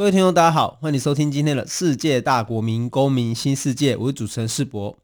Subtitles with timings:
[0.00, 3.94] 各位听众，大家好，欢迎收听今天的世界大国民公民新世界。
[3.94, 4.96] 我是主持人世博。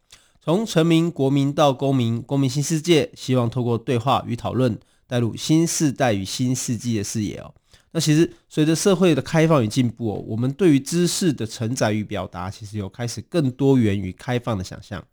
[0.43, 7.53] 从臣民、国民到公民，公民新世界，希望透过对话与讨论，带入新世代与新世纪的视野哦。
[7.93, 15.05] 那其实随着社会的开放与进步哦，我们对于知识的承载与表达，其实有开始更多元与开放的想象。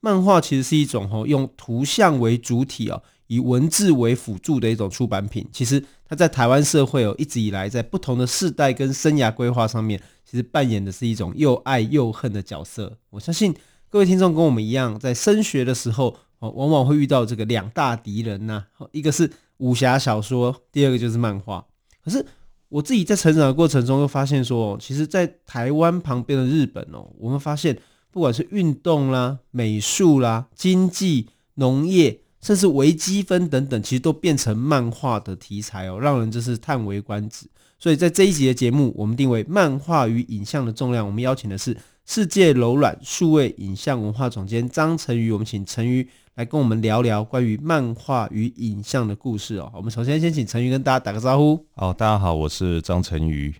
[0.00, 3.02] 漫画其实是一种哦，用图像为主体哦。
[3.28, 5.82] 以文字为辅助的一种出版品，其实
[6.14, 12.98] 在台湾社会哦，一直以来在不同的世代跟生涯规划上面，其实扮演的是一种又爱又恨的角色。
[13.10, 13.54] 我相信
[13.88, 21.64] 各位听众跟我们一样，在升学的时候哦，往往会遇到这个两大敌人呐，一个是武侠小说，第二个就是漫画。
[22.04, 22.24] 可是
[22.68, 27.78] 我自己在成长的过程中又发现说，其实，在台湾旁边的日本哦，我们发现
[28.10, 32.23] 不管是运动啦、美术啦、经济、农业。
[32.44, 37.46] 甚至微积分等等，其实都变成漫画的题材哦，让人真是叹为观止。
[37.78, 41.06] 所以在这一集的节目，我们定为漫画与影像的重量。
[41.06, 49.72] 我们邀请的是世界柔软数位影像文化总监张成瑜，我们请成瑜来跟我们聊聊关于漫画与影像的故事哦。
[49.74, 51.64] 我们首先先请成瑜跟大家打个招呼。
[51.74, 53.54] 好，大家好，我是张成瑜。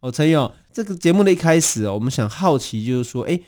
[0.00, 3.42] 哦，陈瑜哦，这个节目的一开始哦，我们想好奇就是说，诶，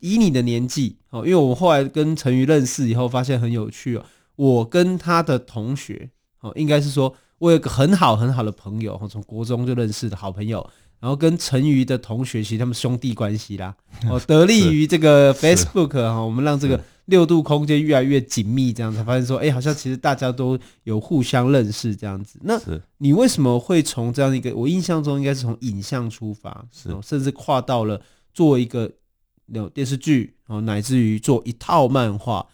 [0.00, 4.04] 以你的年纪哦，因为我们后来跟陈瑜认识以后，发现很有趣哦。
[4.36, 10.68] 我跟他的同学哦，应该是说，我有个很好很好的朋友，从国中就认识的好朋友，
[11.00, 13.76] 然后跟陈瑜的同学，其实他们兄弟关系啦，
[14.08, 22.38] 哦，得力于这个 Facebook 哈，我们让这个六度空间越来越紧密，这样才发现说，哎，好像其实大家都有互相认识这样子。
[22.42, 22.60] 那
[22.98, 28.00] 你为什么会从这样一个，我印象中应该是从影像出发，是，甚至跨到了
[28.32, 28.90] 做一个
[29.46, 32.46] 那种电视剧，然后乃至于做一套漫画。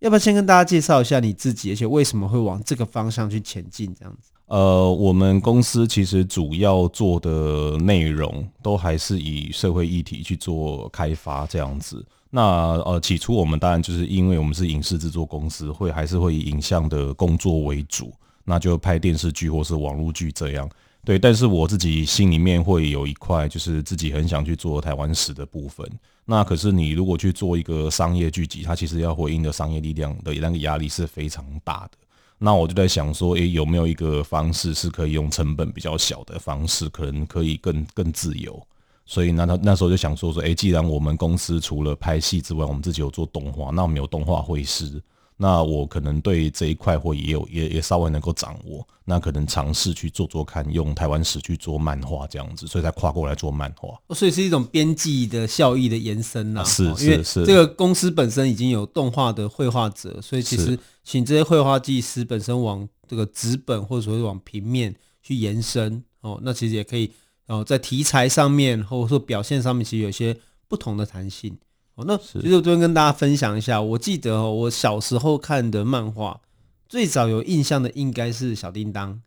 [0.00, 3.94] 要不要先跟大家介绍一下你自己，而且为什么会往这个方向去前进？
[3.98, 4.30] 这样子。
[4.46, 12.04] 呃，我们公司其实主要做的内容都还是以社会议题去做开发这样子。
[12.30, 12.42] 那
[12.84, 18.12] 呃，起初我们当然就是因为我们是影视制作公司，会还是会以影像的工作为主，
[18.44, 20.68] 那就拍电视剧或是网络剧这样。
[21.04, 25.88] 对，但是我自己心里面会有一块，就是自己很想去做台湾史的部分。
[26.28, 31.92] 那可是你如果去做一个商业聚集，它其实要回应的商业力量的那个压力是非常大的。
[32.36, 38.60] 那我就在想说，诶，有没有一个方式是可以用成本比较小的方式，可能可以更更自由？
[39.06, 45.00] 所以那他那时候就想说说，诶，既然我们公司除了拍戏之外，我们自己有做动画，那我们有动画绘师。
[45.38, 53.98] 那我可能对这一块或也有也也稍微能够掌握，那可能尝试去做做看，用台湾史去做漫画这样子，所以才跨过来做漫画。
[54.14, 56.64] 所以是一种编辑的效益的延伸啦、啊。
[56.64, 67.12] 是是是，因为这个公司本身已经有动画的绘画者，所以其实请这些绘画技师本身往这个纸本或者说往平面去延伸哦，那其实也可以
[67.46, 70.34] 哦，在题材上面或者说表现上面，其实有些
[70.66, 71.54] 不同的弹性。
[71.96, 76.40] 哦，那其实我这边跟大家分享一下，我记得哦，我小时候看的漫画，
[76.88, 79.18] 最早有印象的应该是小叮当，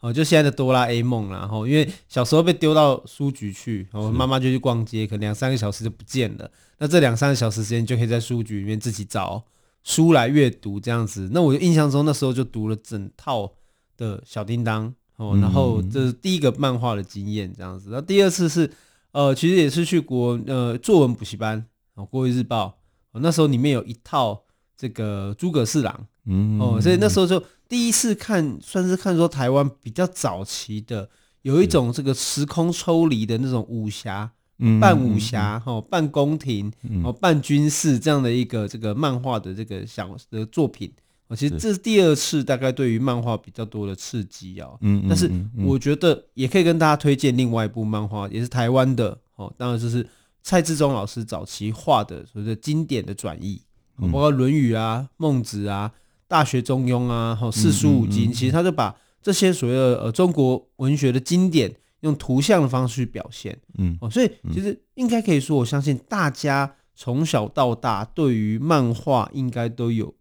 [0.00, 1.38] 哦，就现在的哆啦 A 梦啦。
[1.38, 6.50] 然后因为小时候被丢到书局去，然后妈妈就去逛街，可能两三个小时就不见了。
[6.78, 9.44] 那这两三个小时时间就可以在书局里面自己找
[9.84, 11.30] 书来阅读，这样子。
[11.32, 13.52] 那我印象中那时候就读了整套
[13.96, 17.90] 的小叮当，哦，然后这是第一个漫画的经验，这样子。
[17.92, 18.68] 那第二次是，
[19.12, 21.64] 呃，其实也是去国呃作文补习班。
[21.96, 22.78] 哦，国语日报，
[23.12, 24.44] 哦，那时候里面有一套
[24.76, 31.08] 这个诸葛四郎，嗯，哦，所以那时候就第一次看，算是看说台湾比较早期的，
[31.40, 34.30] 有一种这个时空抽离的那种武侠，
[34.78, 36.70] 半武侠，哦，半宫廷，
[37.02, 40.92] 哦，半军事这样的一个这个漫画的这个小的作品，
[41.28, 45.30] 哦，其实这是第二次大概对于漫画比较多的刺激哦，嗯，但是
[45.64, 50.06] 我觉得也可以跟大家推荐另外一部漫画，也是台湾的，哦，当然就是。
[50.46, 53.60] 蔡志忠老师早期画的所谓的经典的转译，
[54.00, 55.90] 包括《论语》啊、《孟子》啊、
[56.28, 63.58] 《大学》《中庸》啊、《四书五经》，其实他就把这些所谓的呃中国文学的经典，用图像的方式去表现。
[63.76, 70.14] 嗯，哦，所以其实应该可以说，我相信大家从小到大对于漫画应该都有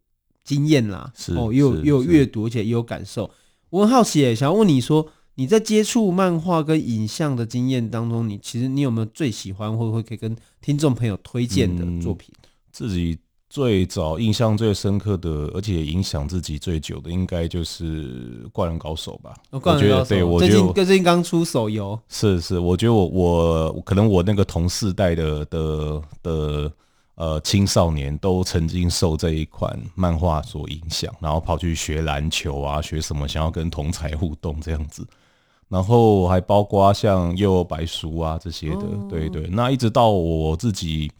[0.44, 1.13] 经验啦。
[1.16, 3.30] 是哦，也有也有阅读，而且也有感受。
[3.69, 5.07] 我很好奇，欸，想要问你说。
[5.36, 12.34] 你在接触漫画跟影像的经验当中，你其实你有没有最喜欢或者会可以跟听众朋友推荐的作品？
[12.42, 13.18] 嗯，自己
[13.50, 19.34] 最早印象最深刻的，而且影响自己最久的，应该就是《灌篮高手》吧。
[19.52, 22.00] 哦、灌篮高手，对，我觉得最近最近刚出手游。
[22.08, 26.72] 是是，我觉得我我可能我那个同世代的的的
[27.16, 35.06] 呃青少年都曾经受这一款漫画所影响，然后跑去学篮球啊，学什么，想要跟同才互动这样子。
[35.67, 39.47] 然后还包括像《幼儿白书》啊这些的，哦、对对。
[39.47, 41.12] 那一直到我自己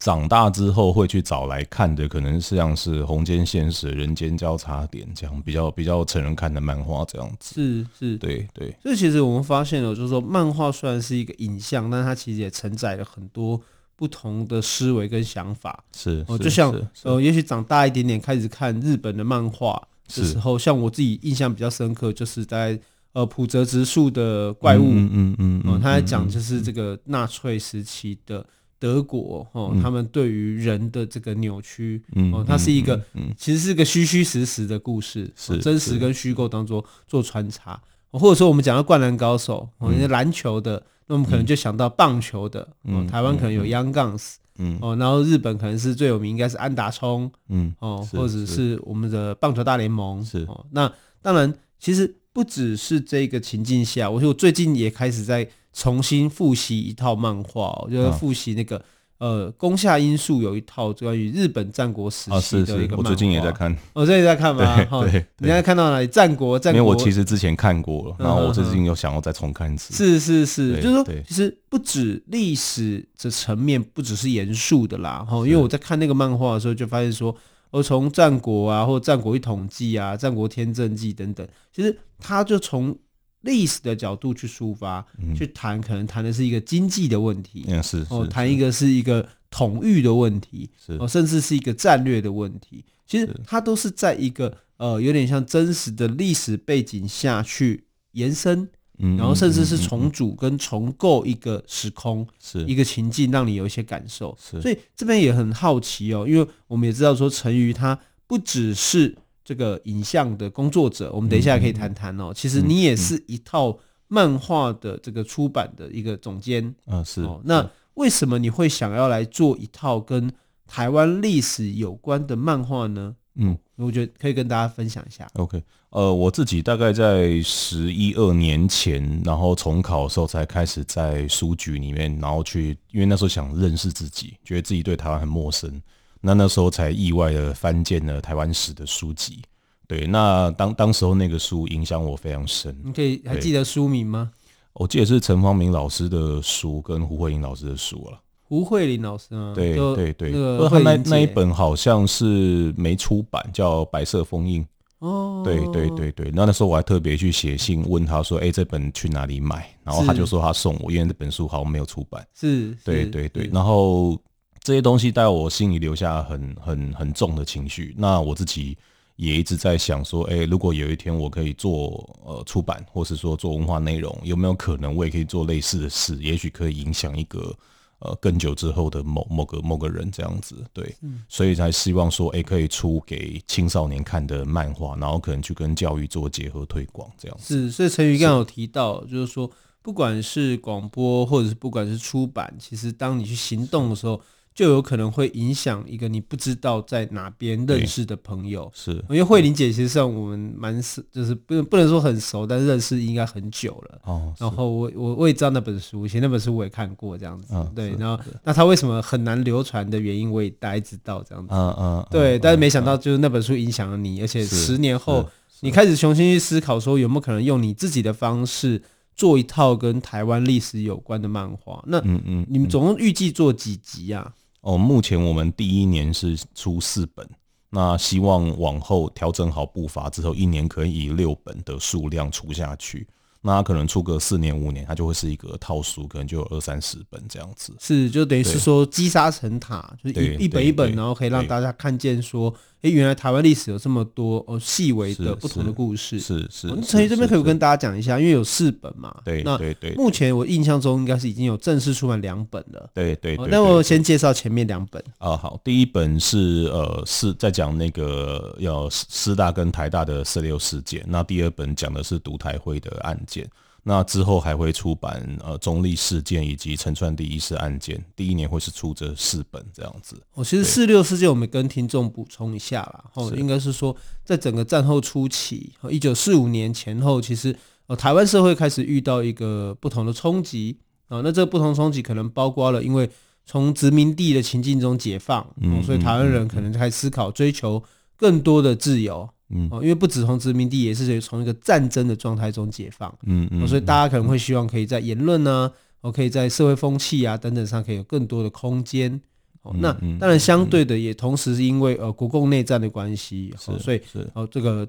[0.00, 7.54] 长大之后，会去找来看的，可能是像是《红间现实》《人间交叉点》这样比较比较成人看的漫画这样子。
[7.54, 8.76] 是是，对对。
[8.82, 13.58] 所以其实我们发现了，就是说漫画虽然是一个影像，但它其实也承载了很多
[13.94, 15.84] 不同的思维跟想法。
[15.96, 16.74] 是哦，就像
[17.04, 19.80] 呃，也许长大一点点开始看日本的漫画
[20.14, 22.78] 的时候，像我自己印象比较深刻，就是在。
[23.14, 28.44] 呃，普泽直树的怪物，嗯嗯嗯，嗯，他在讲就是这个纳粹时期的
[28.76, 32.02] 德国，哦，他们对于人的这个扭曲，
[32.32, 33.00] 哦，它是一个，
[33.38, 37.80] 其实是个虚虚实实的故事，是真实跟虚构当中做穿插，
[38.10, 52.12] 或者说我们讲到灌篮高手，哦，因为篮球的，那我们可能就想到棒球的，哦，台湾可能有 Young Guns，嗯，哦，然后日本可能是最有名，应该是安达充，嗯，哦，或者是我们的棒球大联盟，是，哦，那当然，其实。
[52.34, 58.76] 不只是这个情境下，我说我最近也开始在重新复习一套漫画，就是复习那个、
[59.18, 62.98] 嗯、呃宫下英树有一套关于日本战国时期的一个漫画、哦。
[62.98, 64.84] 我最近也在看，我、哦、最近在看吗？
[65.02, 66.08] 对，对你在看到哪里？
[66.08, 66.78] 战国，战国。
[66.80, 69.94] 因为我其实之前看过了，然后我最近又想要再重看一次。
[69.94, 75.24] 是是是，就是说，其实不止历史的层面，不只是严肃的啦。
[75.24, 77.32] 哈，因为我在看那个漫画的时候，就发现说。
[77.74, 82.96] 而从战国啊，或战国一统记啊，战国天正记等等，其实他就从
[83.40, 92.84] 历史的角度去抒发，嗯、去谈，可能谈的是一个经济的问题，嗯、是哦，谈一个是一个统御的问题，是哦，甚至是一个战略的问题。
[93.04, 98.68] 其实它都是在一个呃，有点像真实的历史背景下去延伸。
[98.98, 104.36] 然后甚至是重组跟重构一个时空，是一个情境，让你有一些感受。
[104.38, 112.32] 所以这边也很好奇哦，因为我们也知道说陈瑜他不只是这个影像的工作者，我们等一下可以谈谈哦。
[112.34, 116.74] 其实你也是一套漫画的这个出版的一个总监。
[116.86, 117.22] 嗯，是。
[117.22, 120.32] 哦那为什么你会想要来做一套跟
[120.66, 123.14] 台湾历史有关的漫画呢？
[123.36, 125.28] 嗯，我觉得可以跟大家分享一下。
[125.34, 135.82] OK，呃，我自己大概在十一二年前，然后重考的时候才开始在书局里面，然后去，因为那时候想认识自己，觉得自己对台湾很陌生，
[136.20, 139.42] 那那时候才意外的翻见了台湾史的书籍。
[139.86, 142.74] 对，那当当时候那个书影响我非常深。
[142.84, 144.30] 你可以还记得书名吗？
[144.72, 148.20] 我记得是陈方明老师的书跟胡慧英老师的书了。
[148.46, 154.62] 胡慧玲老师啊，对对对，那个那那一本好像是没出版，叫《白色封印》
[154.98, 155.40] 哦。
[155.42, 162.24] 对对对对，那那时候我还特别去写信问他说：“哎，这本去哪里买？”然后他就说他送我，因为这本书好像没有出版。
[162.34, 163.48] 是，对对对。
[163.50, 164.20] 然后
[164.62, 167.94] 这些东西在我心里留下很很很重的情绪。
[167.96, 168.76] 那我自己
[169.16, 176.14] 也一直在想说：“哎，如果有一天我可以做呃出版，或是说做文化内容，有没有可能我也可以做类似的事？
[176.16, 177.52] 也许可以影响一个。”
[177.98, 187.66] 呃，更久之后的某某个某个人这样子，对，嗯、所以才希望说，哎、欸，可以出给青少年看的漫画，然后可能去跟教育做结合推广这样子。
[187.66, 194.20] 是，所以陈宇刚刚有提到，就是说，不管是广播或者是不管是出版，其实当你去行动的时候。
[194.54, 204.00] 就有可能会影响一个你不知道在哪边认识的朋友，是因为慧玲姐其实上我们蛮熟，就是不不能说很熟，但是认识应该很久了。
[204.04, 207.48] 哦，然后我我我也知道那本书，以前那本书我也看过这样子。
[207.52, 211.52] 嗯，对，然后那他为什么很难流传的原因，我也大概知道这样子。
[211.52, 215.28] 嗯嗯，对，但是没想到就是那本书影响了你，而且十年后
[215.62, 218.80] 你开始重新去思考说有没有可能用你自己的方式
[219.16, 221.82] 做一套跟台湾历史有关的漫画。
[221.88, 224.32] 那嗯嗯，你们总共预计做几集啊？
[224.64, 227.28] 哦，目前我们第一年是出四本，
[227.68, 233.06] 那希望往后调整好步伐之后，一年可以以六本的数量出下去。
[233.42, 237.74] 那可能出个四年五年，它就会是一个套书，可能就有二三十本这样子。
[237.78, 242.52] 是，就等于是说积沙成塔，就是一一本一本，然后可以让大家看见说。
[242.84, 246.20] 哎，原来台湾历史有这么多哦，细微的不同的故事。
[246.20, 249.22] 是是，陈瑜这边可以跟大家讲一下，因为有四本嘛。
[249.24, 249.94] 对，那对对。
[249.94, 252.90] 目前我印象中应该是已经有正式出版两本了。
[252.92, 253.38] 对对。
[253.48, 255.02] 那我先介绍前面两本。
[255.16, 263.48] 啊，好，第一本是呃是在讲那个要师大跟台大的四六事件，那第二本讲的是独台会的案件。
[263.86, 270.16] 那之后还会出版呃中立事件以及陈川第一事案件，第一年会是出这四本这样子。
[270.32, 277.54] 哦，其实四六事件我们跟听众补充一下啦，哦，应该是说在整个战后初期，一九四五年前后，其实
[277.86, 283.10] 呃台湾社会开始遇到一个不同的冲击啊，那这个不同冲击可能包括了因为
[283.44, 287.84] 从殖民地的情境中解放，嗯，所以台湾人可能在思考追求
[288.16, 289.28] 更多的自由。
[289.50, 295.70] 嗯，哦，因为不止从殖民地，也是从一个战争的状态中解放，嗯嗯，所以大家可能会希望可以在言论呢，
[296.00, 299.20] 哦，可以在社会风气啊等等上可以有更多的空间。
[299.62, 304.00] 哦，那当然相对的，也同时是因为呃国共内战的关系，所以
[304.34, 304.86] 哦这个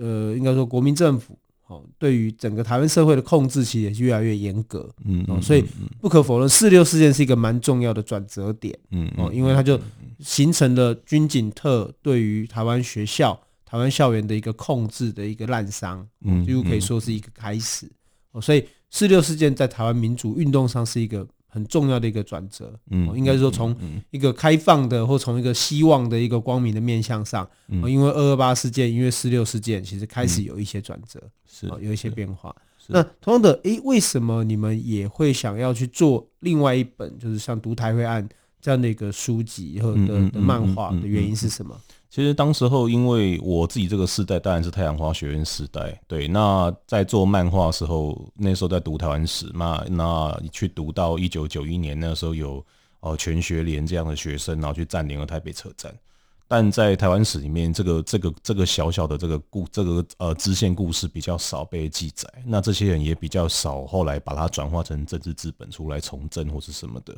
[0.00, 1.36] 呃应该说国民政府
[1.66, 5.64] 哦对于整个台湾社会的控制其实也是越来越严格，嗯，哦，所以
[6.00, 9.80] 不可否认四六事件是一个蛮重要的转折点，嗯哦，因为它就
[10.20, 13.40] 形成了军警特对于台湾学校。
[13.74, 17.90] 台湾校园的一个控制的一个滥觞，嗯，几乎可以说是一个开始。
[18.30, 22.72] 哦，所以四六事件在台湾民主运动上是一个很重要的一个转折。
[22.92, 23.76] 嗯，应该说从
[24.12, 32.54] 一个开放的或从一个希望的一个光明的面向上，因为二二八事件，因为四六事件，其实开始有一些转折，是有一些变化。
[32.86, 38.22] 那同样的，诶，为什么你们也会想要去做另外一本，就是像《读台会案》
[38.60, 41.76] 这样的一个书籍或者的漫画的原因是什么？
[42.14, 46.28] 其实当时候，因为我自己这个世代当然是太阳花学院世代，对。
[46.28, 52.64] 那在做漫画的时候，那时候在读台湾史嘛，那去读到一九九一年那时候有
[53.00, 55.92] 呃全学联这样的学生，然后去占领了台北车站。
[56.46, 67.12] 但在台湾史里面，这个这个这个小小的这个故这个呃支线故事比较少被记载，那这些人也比较少后来把它转化成政治资本出来从政或是什么的。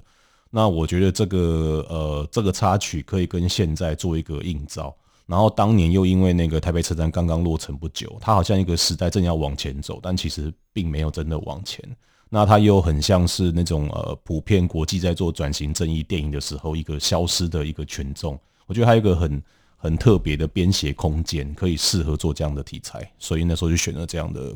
[0.50, 4.94] 那我觉得这个呃，这个插曲可以跟现在做一个映照。
[5.26, 11.84] 然后当年又因为那个台北车站刚刚落成不久，它好像一个时代正要往前走，但其实并没有真的往前。
[12.28, 18.38] 那它又很像是那种呃，普遍国际在做转型正义电影的时候，一个消失的一个群众。
[18.66, 19.42] 我觉得还有一个很
[19.76, 24.54] 很特别的编写空间，可以适合做这样的题材，所以那时候就选了这样的。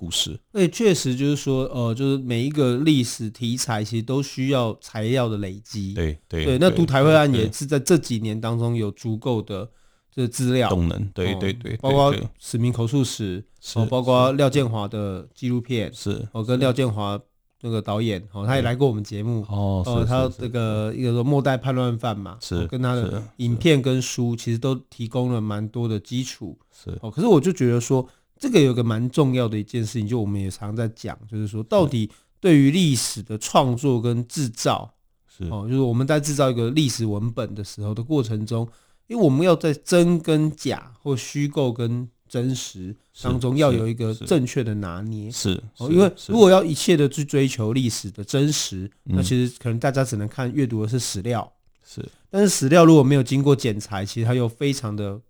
[0.00, 5.92] 故事，对，确实就是说，呃，就是每一个历史题材其实都需要材料的累积。
[5.92, 9.68] 对对对，那读台会案也是在这几年当中有足够的
[10.10, 11.04] 这个资料动能。
[11.12, 17.20] 对对对，包括史明口述史，哦，包括廖建华的纪录片，是，哦跟廖建华
[17.60, 19.44] 那个导演，哦，他也来过我们节目。
[19.50, 26.58] 哦，他这个一个说末代叛乱犯嘛，是，跟他的影片跟书其实都提供了蛮多的基础。
[26.72, 28.08] 是，哦，可是我就觉得说。
[28.40, 32.58] 这个有个蛮重要的一件事情，就我们也常在讲，就是说，到底对。
[32.58, 34.92] 于历史的创作跟制造，
[35.28, 35.44] 是。
[35.44, 38.66] 哦，就是我们在制造一个历史文本的时候的过程中，
[39.06, 51.52] 因为我们要在真跟假或虚构跟真实当中要有一个正确的拿捏，是哦，因为如果要一切的去追求历史的真实，那其实可能大家只能看阅读的是史料，
[51.84, 55.20] 是，但是史料如果没有经过剪裁，其实它又非常的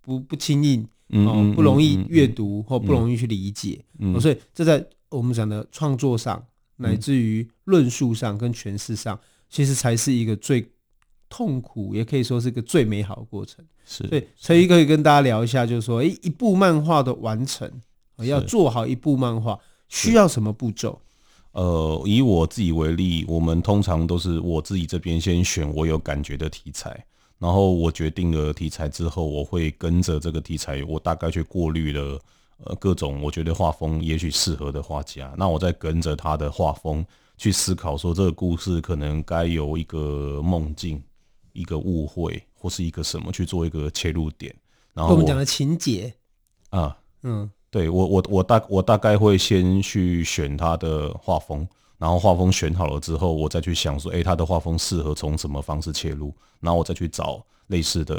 [0.00, 0.86] 不不轻易。
[1.08, 6.44] 哦，不容易阅读或不容易去理解，嗯，所以这在我们讲的创作上，
[6.76, 9.18] 乃至于论述上跟诠释上，
[9.48, 10.66] 其实才是一个最
[11.28, 13.64] 痛苦，也可以说是一个最美好的过程。
[13.84, 17.70] 是，所以陈馀可以跟大家聊一下，就是说，诶，一部漫画的完成，
[18.18, 19.58] 要做好一部漫画，
[19.88, 21.00] 需要什么步骤？
[21.52, 27.04] 呃，以我自己为例，我们通常都是我自己这边先选我有感觉的题材。
[27.38, 32.18] 然后我决定了题材之后，我会跟着这个题材，我大概去过滤了
[32.64, 35.34] 呃各种我觉得画风也许适合的画家。
[35.36, 37.04] 那我再跟着他的画风
[37.36, 41.02] 去思考，说这个故事可能该有一个梦境、
[41.52, 44.54] 一个误会或是一个什么去做一个切入点。
[44.94, 46.14] 然后我，我们讲的情节
[46.70, 51.66] 啊，嗯，对我我我大我大概会先去选他的画风。
[52.04, 56.34] 然后画风选好了之后，我再去想说，诶，他的画风适合从什么方式切入？
[56.60, 58.14] 然后我再去找类似的，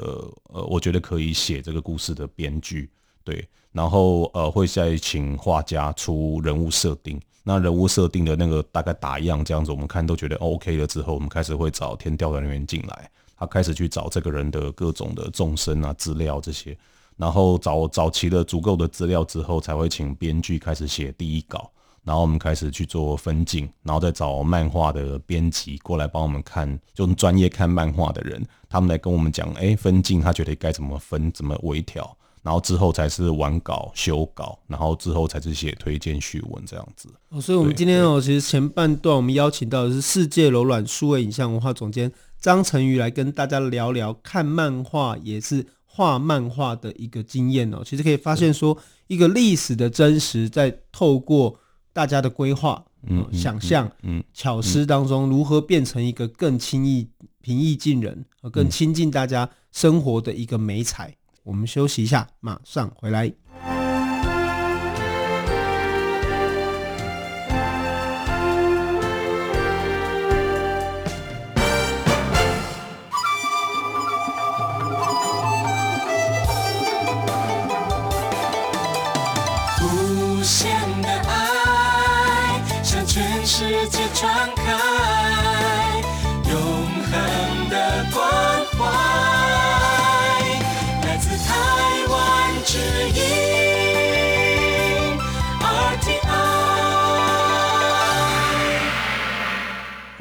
[0.49, 2.89] 呃，我觉得可以写这个故事的编剧，
[3.23, 3.47] 对。
[3.71, 7.21] 然后呃，会再请画家出人物设定。
[7.43, 16.75] 那人物设定的那个大概打样这样子，我们看都觉得 OK 了之后，我们开始会找天调的人员进来，他开始去找这个人的各种的纵深啊资料这些，
[17.17, 21.69] 然后找找齐了足够的资料之后，才会请编剧开始写第一稿。
[22.05, 37.09] 然后我们开始去做分镜，然后再找漫画的编辑过来帮我们看，就专业看漫画的人，他们来跟我们讲，哎，分镜他觉得该怎么分，怎么微调，然后之后才是完稿、修稿，然后之后才是写推荐序文这样子。
[37.29, 47.81] 哦，所以我们今天哦，其实前半段我们邀请到的是世界柔软数位影像文化总监张成瑜来跟大家聊聊看漫画也是画漫画的一个经验哦。
[47.83, 51.57] 其实可以发现说，一个历史的真实在透过
[51.95, 57.07] 大家的规划、嗯，想象、嗯，巧思当中如何变成一个更轻易、
[57.39, 61.15] 平易近人、更亲近大家生活的一个美彩。
[61.43, 63.31] 我们休息一下，马上回来。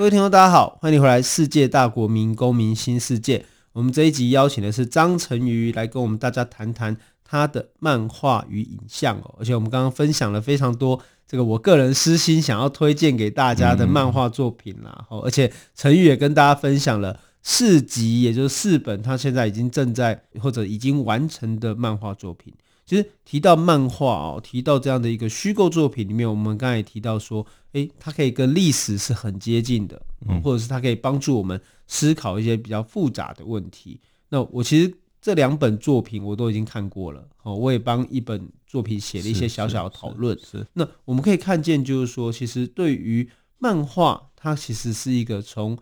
[0.05, 3.39] 各位听众，大家好，欢迎回来《世界大国民公民新世界》。
[3.73, 6.95] 我们这一集邀请的是张成瑜来跟我们大家谈谈
[7.25, 9.35] 他的漫画与影像哦。
[9.39, 15.07] 而且我们刚刚分享了非常多这个我个人私心想要推荐给大家的漫画作品啦。
[15.09, 22.53] 哦，而且成瑜也跟大家分享了四集，也就是四本他现在已经正在或者已经完成的漫画作品。
[22.87, 33.99] 其实提到漫画哦，提到这样的一个虚构作品里面，我们刚才也提到说，诶，它可以跟历史是很接近的，嗯，或者是它可以帮助我们思考一些比较复杂的问题。
[34.29, 40.38] 那我其实这两本作品我都已经看过了，哦，我也帮一本作品写了一些小小的讨论。
[40.38, 43.26] 是，是，是，那我们可以看见，就是说，其实对于
[43.59, 45.79] 漫画，它其实是一个从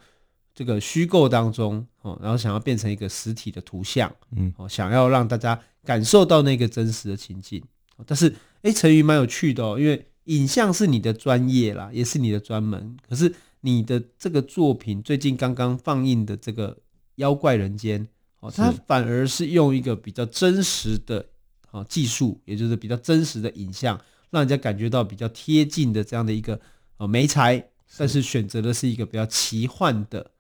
[0.63, 5.61] 这个虚构当中，哦，然后想要变成一个实体的图像，嗯，哦，想要让大家。
[5.85, 7.61] 感受到那个真实的情境，
[8.07, 12.97] 但是哎，成语蛮有趣的哦，因为影像是你的专业啦，也是你的专门。
[13.09, 16.73] 可是你的这个作品最近刚刚放映的这个
[17.17, 18.01] 《妖怪人间》
[18.39, 21.27] 哦，它反而是用一个比较真实的
[21.73, 24.01] 啊技术，也就是比较真实的影像，
[24.31, 26.61] 让人家感觉到比较贴近的这样的一个
[26.99, 30.31] 呃媒材，但是选择的是一个比较奇幻的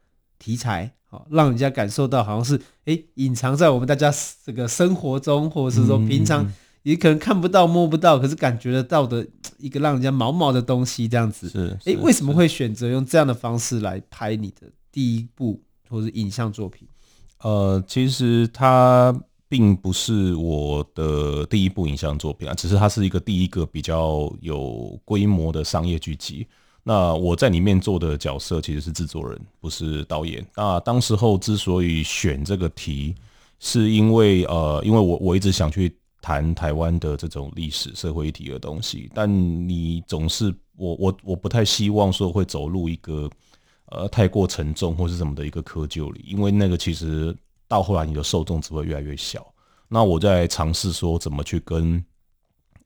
[0.42, 0.92] 题材。
[1.04, 4.10] 好，让人家感受到好像是诶，隐藏在我们大家
[4.44, 6.50] 这个生活中，或者是说平常
[6.84, 9.26] 也可能看不到、摸不到，可是感觉得到的
[9.58, 11.50] 一个让人家毛毛的东西，这样子。
[11.50, 16.88] 是，诶，为什么会选择用这样的方式来拍你的第一部或者影像作品？
[17.42, 19.14] 呃，其实它
[19.50, 26.46] 并不是我的第一部影像作品啊，只是它是一个第一个比较有规模的商业剧集。
[26.84, 30.44] 那我在里面做的角色其实是制作人，不是导演。
[30.56, 33.14] 那当时候之所以选这个题，
[33.60, 39.28] 是因为呃，因为我我一直想去谈台湾的这种历史社会议题的东西，但
[39.68, 43.30] 你总是我我我不太希望说会走入一个
[43.86, 47.32] 呃太过沉重或是什么的一个窠臼里，因为那个其实
[47.68, 49.46] 到后来你的受众只会越来越小。
[49.86, 52.04] 那我在尝试说怎么去跟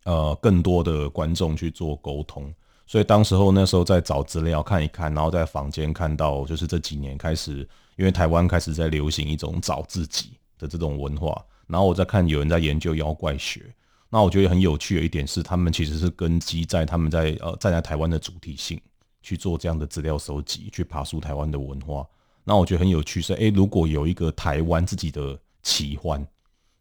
[0.04, 2.52] 呃更多的观众去做沟通。
[2.86, 13.74] 所以当时候那时候在找资料看一看，然后在房间看到，就是这几年开始，因为台湾开始在流行一种找自己的这种文化，然后我在看有人在研究妖怪学，
[14.08, 18.80] 那我觉得很有趣的一点是，他们其实是根基在他们在呃站在台湾的主体性
[19.20, 22.06] 去做这样的资料收集，去爬梳台湾的文化。
[22.44, 26.24] 那我觉得很有趣是，诶，如果有一个台湾自己的奇幻，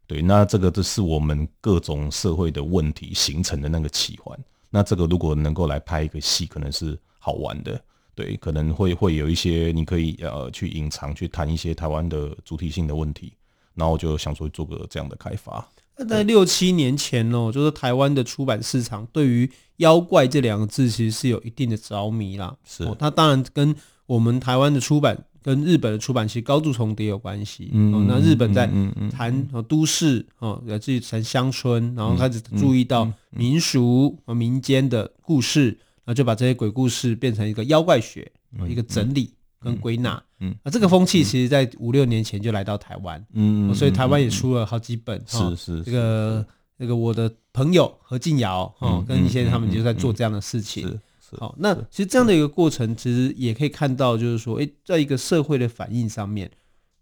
[0.05, 4.39] 对，那这个就是我们各种社会的问题形成的那个奇幻。
[4.75, 7.81] 那这个如果能够来拍一个戏，可能是好玩的，
[8.13, 13.31] 对，可能会会有一些你可以呃去隐藏，去谈一些台湾的主体性的问题，
[13.73, 15.65] 然后我就想说做个这样的开发。
[15.95, 22.53] 那在六七年前哦，就是台湾的出版市场对于“妖怪”这两个字其实是有一定的着迷啦。
[22.65, 23.73] 是，哦，它当然跟
[24.07, 25.23] 我们台湾的出版。
[25.45, 27.69] 跟日本的出版其实高度重叠有关系。
[27.71, 28.67] 嗯，哦，那日本在
[29.11, 35.67] 谈都市哦，来自于谈乡村，然后开始注意到民俗和民间的故事，
[36.03, 38.31] 然后就把这些鬼故事变成一个妖怪学，
[38.67, 39.29] 一个整理
[39.59, 40.19] 跟归纳。
[40.39, 43.23] 嗯，啊，这个风气其实在五六年前就来到台湾。
[43.33, 45.21] 嗯，所以台湾也出了好几本。
[45.27, 46.43] 是是，这个
[46.79, 50.99] 这个我的朋友何敬尧哦，跟一些他们就在做这样的事情。
[51.39, 56.49] 好，那其实这样的一个过程，其实也可以看到，就是说，诶，在一个社会的反应上面，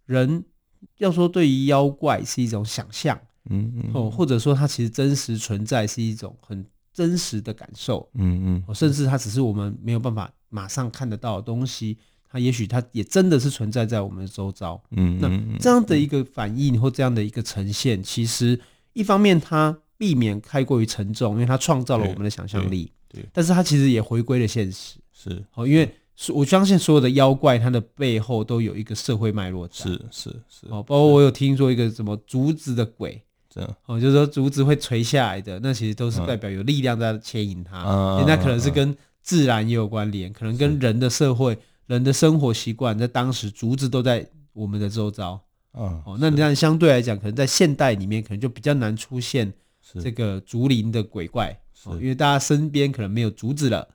[0.05, 0.43] 人
[0.97, 3.19] 要说对于妖怪是一种想象，
[3.49, 11.97] 嗯嗯，哦，或者说它其实真实存在是一种很真实的感受，嗯嗯，甚至它只是我们没有办法马上看得到的东西，
[12.29, 18.59] 它也许它也真的是存在在我们的周遭，嗯，那这样的一个反应或这样的一个呈现，其实
[18.93, 22.91] 一方面它避免太过于沉重，因为它创造了我们的想象力。
[23.13, 25.45] 对，但是它其实也回归了现实，是。
[25.53, 25.89] 哦，因为
[26.33, 30.67] 我相信所有的妖怪，它的背后都有一个社会脉络在，是是是。
[30.69, 37.83] 哦，包括我有听说一个什么竹子的鬼，这样哦，就是说竹子会垂下来的，那其实都是代表有力量在牵引它。
[37.85, 45.39] 嗯，现在可能是跟自然也有关联，可能跟人的社会、人的生活习惯，在当时竹子都在我们的周遭。
[45.75, 49.51] 嗯，哦，那你看相对来讲，可能在现代里面，可能就比较难出现
[50.01, 53.87] 这个竹林的鬼怪，哦，因为大家身边可能没有竹子了，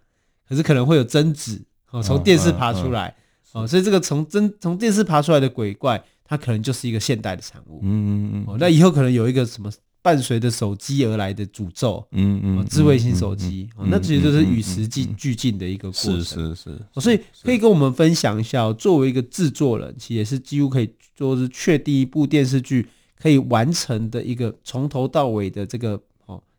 [0.49, 3.15] 可是可能会有贞子哦，从电视爬出来
[3.53, 7.81] 哦，所以这个从真从电视爬出来的鬼怪，它可能就是一个现代的产物。
[7.83, 8.45] 嗯嗯嗯。
[8.47, 9.71] 哦，那以后可能有一个什么
[10.03, 16.25] 伴随着手机而来的诅咒，嗯嗯，智慧型手机，哦，那其实就是与时俱俱进的一个过程。
[16.25, 16.79] 是是是。
[17.01, 20.89] 所以可以跟我们分享一下，作为一个制作人，其实也是几乎可以。
[21.19, 22.87] 说是确定一部电视剧
[23.21, 26.01] 可以完成的一个从头到尾的这个哦，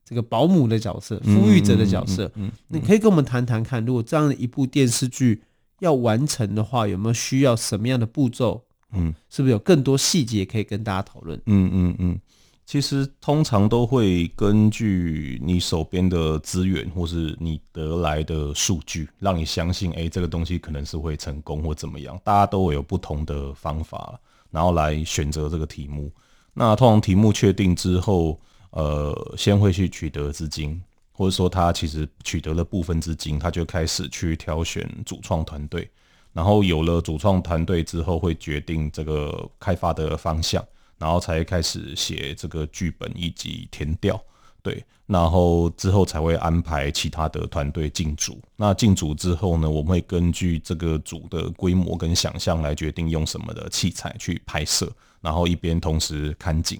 [0.09, 5.43] 这个保姆的角色、抚育者的角色，嗯，你可以跟我们谈谈看，如果这样的一部电视剧
[5.81, 8.63] 要完成的话，有没有需要什么样的步骤？
[8.93, 11.39] 嗯，是不是有更多细节可以跟大家讨论？
[11.45, 12.19] 嗯嗯嗯，
[12.65, 24.19] 其实通常都会根据你手边的资源或是你得来的数据，让你相信，哎，这个东西可能是会成功或怎么样，大家都会有不同的方法。
[24.49, 26.11] 然后来选择这个题目。
[26.55, 35.89] 那通常题目确定之后，呃，先会去取得资金，或者说他其实取得了部分资金，他就开始去挑选主创团队。
[36.31, 40.63] 然后有了主创团队之后，会决定这个开发的方向，
[40.97, 44.21] 然后才开始写这个剧本以及填调。
[44.61, 48.39] 对，然后之后才会安排其他的团队进组。
[48.55, 56.79] 那进组之后呢，我们会根据这个组的规模跟想象来决定用什么的器材去拍摄，然后一边同时看景。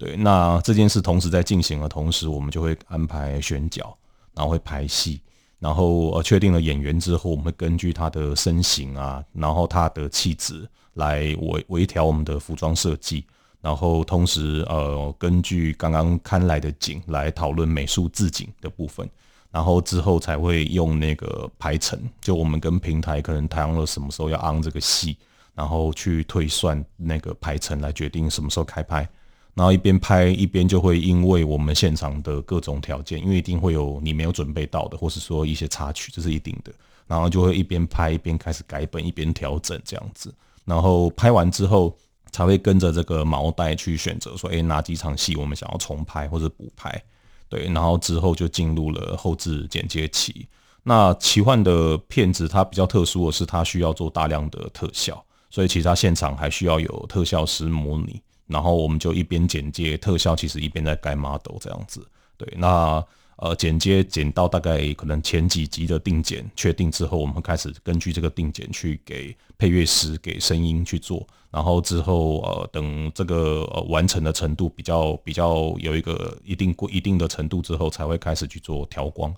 [0.00, 3.94] 对，那这件事同时在进行的同时，我们就会安排选角，
[4.34, 5.20] 然后会排戏，
[5.58, 13.26] 然后呃确定了演员之后，我们会根据他的身形啊，然后他的气质来微微调我们的服装设计。
[13.60, 19.06] 然后同时，呃，根据刚刚看来的景来讨论美术置景的部分，
[19.50, 25.14] 然后之后才会用那个排程，就我们跟平台可能谈了什么时候要安这个戏，
[25.54, 29.06] 然后去推算那个排程来决定什么时候开拍，
[29.54, 36.72] 然后一边拍一边就会因为我们现场的各种条件，因为一定会有你没有准备到的，或是说一些插曲，这是一定的，
[37.06, 40.34] 然后就会一边拍一边开始改本，一边调整这样子，
[40.64, 41.96] 然后拍完之后。
[42.32, 47.02] 才会跟着这个毛带去选择，说，诶，哪几场戏我们想要重拍或者补拍，
[47.48, 50.46] 对，然后之后就进入了后制剪接期。
[50.84, 63.02] 那奇幻的片子它比较特殊的是，它需要做大量的特效，所以其他现场还需要有特效师模拟，然后我们就一边剪接特效，其实一边在盖 model 这样子，对，那。
[63.42, 79.34] 呃，剪接剪到大概可能前几集的定剪确定之后，我们开始根据这个定剪去给配乐师给声音去做，然后之后呃等这个呃完成的程度比较比较有一个一定过一定的程度之后，才会开始去做调光。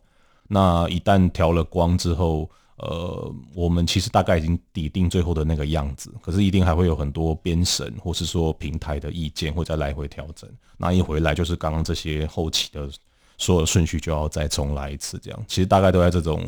[0.48, 10.48] 那一旦调了光之后，呃，我们其实大概已经抵定最后的那个样子，可是一定还会有很多编审或是说平台的意见会再来回调整。
[10.76, 12.88] 那一回来就是刚刚这些后期的。
[13.38, 16.40] 所有顺序就要再重来一次，这样其实大概都在这种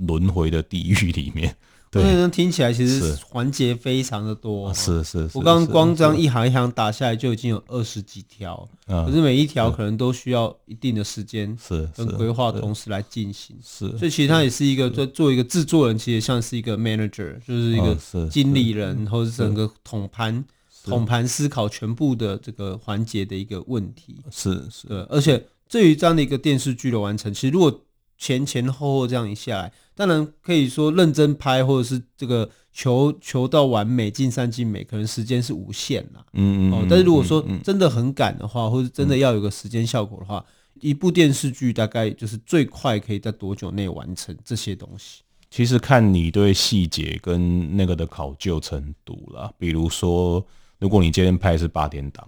[0.00, 1.56] 轮回的地狱里面。
[2.02, 4.72] 对，那听起来其实环节非常的多。
[4.74, 13.56] 是是，我刚刚光这样一行一行打下来就已经有二十几条，可是每一条可能都需要一定的时间，是跟规划同时来进行。
[13.62, 17.96] 是，所以其实它也是一个做做一个制作人，其实像是一个 manager，就是一个
[18.28, 20.44] 经理人，或者是整个统盘
[20.84, 24.16] 统盘思考全部的这个环节的一个问题。
[24.30, 25.44] 是是，对，而且。
[25.66, 27.80] 对于这样的一个电视剧的完成，其实如果
[28.24, 36.24] 前前后后这样一下来，当然可以说认真拍，或者是这个求求到完美，尽善尽美，可能时间是无限啦。
[36.32, 36.72] 嗯嗯。
[36.72, 40.42] 哦，但是如果说真的很赶的话，或者真的要有个时间效果的话，
[40.80, 45.20] 一部电视剧大概就是最快可以在多久内完成这些东西？
[45.50, 49.52] 其实看你对细节跟那个的考究程度啦。
[49.58, 50.42] 比如说，
[50.78, 52.26] 如果你今天拍是八点档。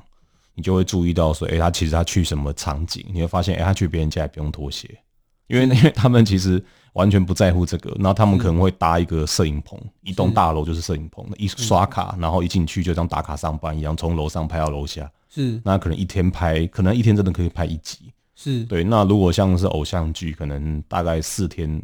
[0.59, 4.89] 你就会注意到说，哎、欸，他其实他去什么场景，你会发现，哎、欸，他去别人家也不用脱鞋，
[5.49, 6.63] 因为因为他们其实
[6.95, 18.65] 完全不在乎这个，然后他们可能会搭一个摄影棚，一栋大楼就是摄影棚，一刷卡，然后一进去就像打卡上班一样，从楼上拍到楼下，是，那可能一天拍，可能一天真的可以拍一集，是。
[18.65, 18.83] 对。
[18.83, 21.83] 那如果像是偶像剧，可能大概四天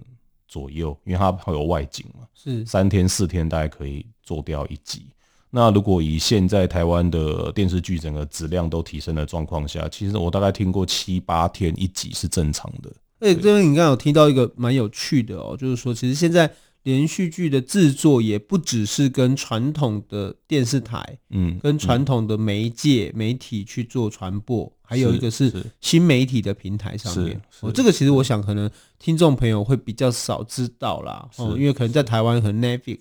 [0.49, 2.65] 左右，因为它会有外景嘛，是。
[2.65, 5.07] 三天四天大概可以做掉一集。
[5.55, 12.91] 那如果以现在台湾的电视剧整个质量都提升的状况下，其实我大概听过七八天一集是正常的。
[13.23, 24.71] 哎，这边你刚刚有听到一个蛮有趣的哦，就是说，其实现在连续剧的制作也不只是跟传统的电视台，嗯，跟传统的媒介媒体去做传播。
[24.83, 27.41] 还有一个是新媒体的平台上面。
[27.61, 32.99] 哦，这个其实我想可能听众朋友会比较少知道啦，哦，因为可能在台湾和 Netflix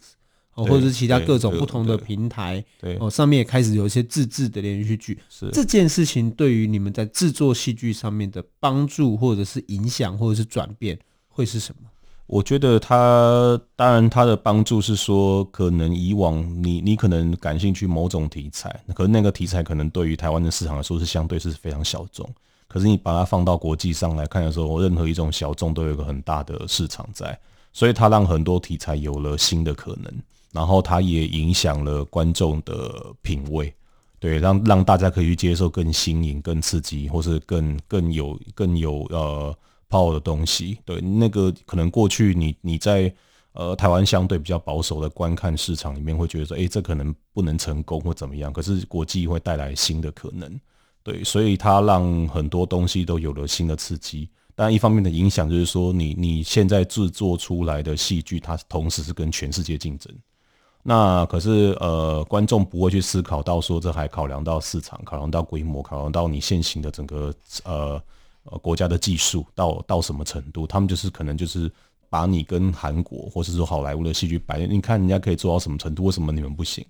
[0.53, 5.17] 哦，或者是其他各种不同的平台，对哦，上面也开始有一些自制的连续剧。
[5.29, 10.97] 是这件事情对于你们在制作戏剧上面的帮助，或者是影响，或者是转变，
[11.29, 11.87] 会是什么？
[12.27, 22.29] 我觉得它当然它的帮助是说，可能以往你你可能感兴趣某种题材，可是那个题材可能对于台湾的市场来说是相对是非常小众。
[22.69, 27.37] 可是你把它放到国际上来看的时候，任何一种小众都有一个很大的市场在，
[27.73, 30.09] 所以它让很多题材有了新的可能，
[30.53, 33.73] 然后它也影响了观众的品味，
[34.19, 39.55] 对，让让大家可以去接受更新颖、更刺激，或是更更有更有呃。
[39.93, 43.13] 泡的东西，对那个可能过去你你在
[43.51, 48.53] 呃台湾相对比较保守的观看市场里面会觉得说，诶、这可能不能成功或怎么样。
[48.53, 50.57] 可是国际会带来新的可能，
[51.03, 54.29] 对，所以它让很多东西都有了新的刺激。
[54.55, 60.09] 但一方面的影响就是说你，你你现在制作出来的戏剧，它同时是跟全世界竞争。
[60.83, 68.01] 那可是呃，观众不会去思考到说，这还考量到市场，考量到规模，考量到你现行的整个呃。
[68.43, 70.65] 呃，国家的技术到到什么程度？
[70.65, 71.71] 他们就是可能就是
[72.09, 76.83] 把你跟韩国或是说好莱坞的戏剧摆，你看人家可以做到什么程度，为什么你们不行？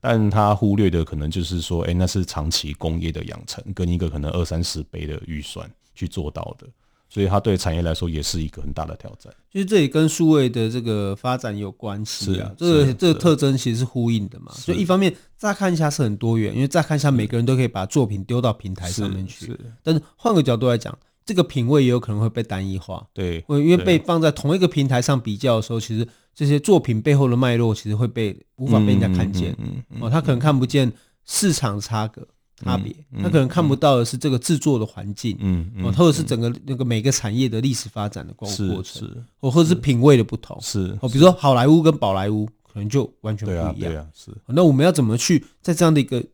[0.00, 6.66] 但他忽略的可能就是说，哎、那是长期工业的养成，跟一个可能二三十倍的预算去做到的，
[7.08, 9.32] 所以它对产业来说也是一个很大的挑战。
[9.52, 14.52] 其实这也跟数位的这个发展有关系啊，这个这个特征其实是呼应的嘛。
[14.52, 20.96] 所以一方面乍看一下是很多元，因为乍看一下每个人都可以把作品丢到平台上面去，但是换个角度来讲。
[21.26, 30.92] 这个品味也有可能会被单一化，对，因为被放在同一个平台上比较的时候，其实这些作品背后的脉络其实会被无法被人家看见，嗯嗯嗯、哦，他可能看不见
[31.24, 44.30] 市场差个差别，他可能看不到的是这个制作的环境，嗯，或者是整个那个每个产业的历史发展的过过程，是，或或者是品味的不同，是，哦，比如说好莱坞跟宝莱坞可能就完全不一样，对啊，是。
[44.46, 46.24] 那我们要怎么去在这样的一个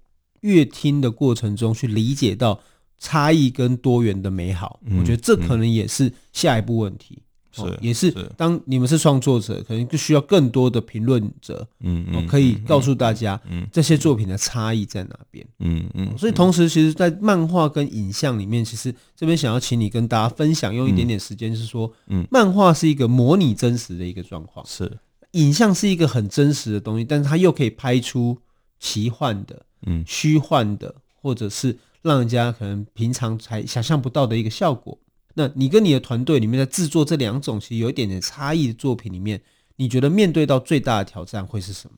[0.40, 2.60] 阅听的过程中去理解到？
[3.02, 7.22] 差异跟多元的美好，嗯、我觉得这可能也是下一步问题。
[7.52, 16.16] 是、嗯，也是当你们是创作者，可能就需要更多的评论者，嗯嗯，可以告诉大家，嗯，这些作品的差异在哪边，嗯嗯。
[16.16, 24.98] 所以同时，其实，在漫画跟影像里面，其实这边想要请你跟大家分享，用一点点时间，是说，嗯，漫画是一个模拟真实的一个状况，是，
[25.32, 28.38] 影像是一个很真实的东西，但是它又可以拍出
[28.78, 31.78] 奇幻的，嗯，虚幻的，或者是。
[32.02, 34.98] 让人家可能平常才想象不到的一个效果。
[35.34, 39.40] 那你跟你的团队里面在制作这两种其实有一点点差异的作品里面，
[39.76, 41.96] 你觉得面对到最大的挑战会是什么？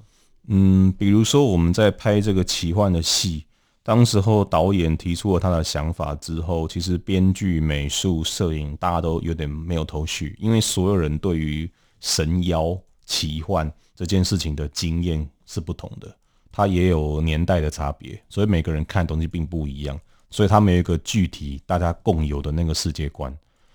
[0.49, 3.47] 嗯，比如说我们在拍这个奇幻的戏，
[3.83, 16.15] 当时候导演提出了他的想法之后，其实编剧、美术、摄影大家都有点没有头绪，因为所有人对于神妖奇幻这件事情的经验是不同的。
[16.51, 19.99] 它也有年代的差别，所以每个人看东西并不一样，
[20.33, 23.33] 所以他们有一个具体大家共有的那个世界观。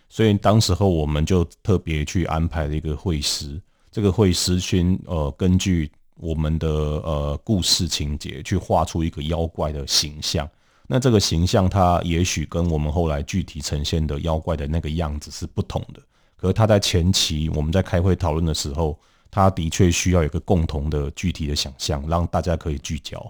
[0.10, 3.58] 所以当时候我们就特别去安排了一个绘师，
[3.90, 10.50] 这个绘师先呃根据我们的呃故事情节去画出一个妖怪的形象。
[10.88, 16.02] 那这个形象它也许跟我们后来具体呈现的妖怪的那个样子是不同的，
[16.36, 19.00] 可是他在前期我们在开会讨论的时候。
[19.30, 23.22] 他的确需要有一个共同的具体的想象，让大家可以聚焦。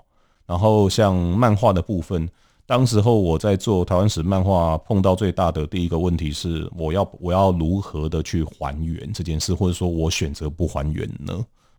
[0.46, 2.30] 然后像漫画的部分，
[2.68, 11.34] 当时候我在做台湾史漫画，碰到最大的第一个问题是，我要我要如何的去还原这件事，或者说我选择不还原呢？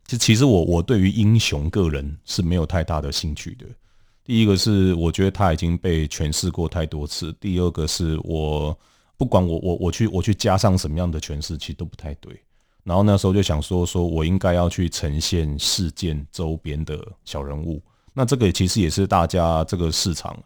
[0.06, 3.66] 其实其实我我对于英雄个人是没有太大的兴趣的。
[4.24, 8.74] 第一个是我觉得他已经被诠释过太多次，第二个是我
[9.18, 12.32] 不管我我我去我去加上什么样的诠释，其实都不太对。
[12.82, 17.82] 然后那时候就想说，说我应该要去呈现事件周边的小人物。
[18.14, 20.36] 那这个其实也是大家这个市场，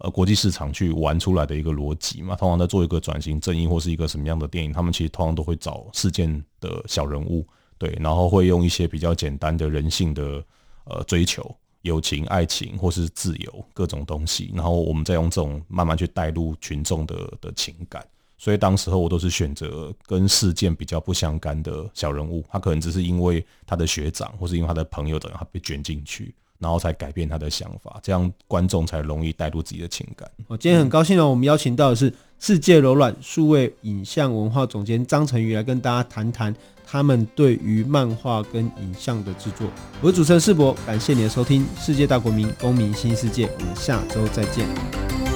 [0.00, 2.34] 呃，国际市场去玩出来的一个逻辑嘛。
[2.34, 7.46] 通常在做一个转型正义或是一个什么样的电影，他们其实通常都会找事件的小人物，
[7.78, 10.42] 对，然后会用一些比较简单的人性的
[10.84, 18.04] 呃追求，友情、爱情或是自由各种东西，然后我们再用这种慢慢去带入群众的的情感。
[18.38, 30.30] 所以当时候我都是选择跟事件比较不相干的小人物，他可能只是因为他的学长或是因为他的朋友等他被卷进去，然后才改变他的想法，这样观众才容易带入自己的情感。
[30.46, 36.54] 我今天很高兴呢，我们邀请到的是世界柔软数位影像文化总监张成宇来跟大家谈谈
[36.86, 39.66] 他们对于漫画跟影像的制作。
[40.02, 45.29] 我是主持人世博，感谢你的收听，世界大国民公民新世界，我们下周再见。